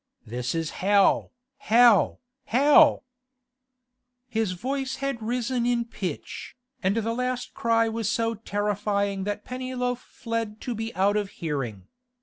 [0.25, 0.71] This is
[1.61, 3.03] Hell—Hell—Hell!"'
[4.27, 9.99] His voice had risen in pitch, and the last cry was so terrifying that Pennyloaf
[9.99, 11.85] fled to be out of hearing.